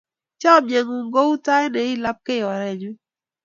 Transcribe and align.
Chomye 0.41 0.79
ng'ung' 0.83 1.11
kou 1.15 1.31
tait 1.45 1.69
ne 1.73 1.81
i 1.91 1.93
lapkei 2.03 2.41
orennyu. 2.51 2.91